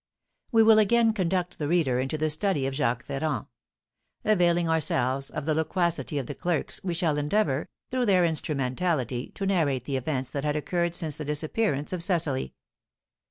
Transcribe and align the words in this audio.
We 0.51 0.63
will 0.63 0.79
again 0.79 1.13
conduct 1.13 1.59
the 1.59 1.67
reader 1.67 1.99
into 1.99 2.17
the 2.17 2.31
study 2.31 2.65
of 2.65 2.73
Jacques 2.73 3.05
Ferrand. 3.05 3.45
Availing 4.25 4.67
ourselves 4.67 5.29
of 5.29 5.45
the 5.45 5.53
loquacity 5.53 6.17
of 6.17 6.25
the 6.25 6.33
clerks, 6.33 6.81
we 6.83 6.95
shall 6.95 7.19
endeavour, 7.19 7.69
through 7.91 8.07
their 8.07 8.25
instrumentality, 8.25 9.27
to 9.35 9.45
narrate 9.45 9.83
the 9.85 9.97
events 9.97 10.31
that 10.31 10.43
had 10.43 10.55
occurred 10.55 10.95
since 10.95 11.17
the 11.17 11.23
disappearance 11.25 11.93
of 11.93 12.01
Cecily. 12.01 12.55